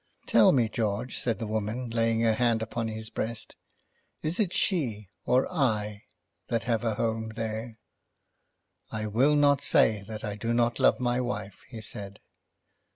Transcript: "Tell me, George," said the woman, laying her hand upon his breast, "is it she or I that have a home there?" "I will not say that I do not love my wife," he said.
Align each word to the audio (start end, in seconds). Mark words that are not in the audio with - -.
"Tell 0.25 0.51
me, 0.51 0.67
George," 0.67 1.19
said 1.19 1.37
the 1.37 1.45
woman, 1.45 1.91
laying 1.91 2.21
her 2.21 2.33
hand 2.33 2.63
upon 2.63 2.87
his 2.87 3.11
breast, 3.11 3.55
"is 4.23 4.39
it 4.39 4.51
she 4.51 5.09
or 5.27 5.47
I 5.53 6.05
that 6.47 6.63
have 6.63 6.83
a 6.83 6.95
home 6.95 7.25
there?" 7.35 7.77
"I 8.91 9.05
will 9.05 9.35
not 9.35 9.61
say 9.61 10.01
that 10.07 10.23
I 10.23 10.33
do 10.37 10.55
not 10.55 10.79
love 10.79 10.99
my 10.99 11.21
wife," 11.21 11.61
he 11.69 11.81
said. 11.81 12.19